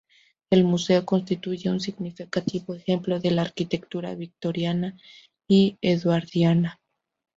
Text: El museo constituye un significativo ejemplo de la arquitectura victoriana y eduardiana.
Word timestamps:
El 0.49 0.63
museo 0.63 1.05
constituye 1.05 1.69
un 1.69 1.79
significativo 1.79 2.73
ejemplo 2.73 3.19
de 3.19 3.29
la 3.29 3.43
arquitectura 3.43 4.15
victoriana 4.15 4.97
y 5.47 5.77
eduardiana. 5.79 6.81